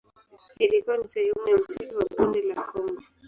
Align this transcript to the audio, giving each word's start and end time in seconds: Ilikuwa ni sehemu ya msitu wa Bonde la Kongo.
Ilikuwa 0.59 0.97
ni 0.97 1.07
sehemu 1.07 1.47
ya 1.49 1.57
msitu 1.57 1.97
wa 1.97 2.05
Bonde 2.17 2.41
la 2.41 2.61
Kongo. 2.63 3.01